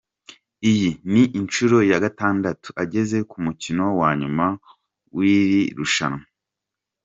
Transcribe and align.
Iyi 0.71 0.89
ni 1.11 1.23
inshuro 1.39 1.77
ya 1.91 1.97
gatandatu 2.03 2.69
ageze 2.83 3.17
ku 3.29 3.37
mukino 3.45 3.85
wa 3.99 4.09
nyuma 4.19 4.45
w’iri 5.15 5.61
rushanwa. 5.77 6.23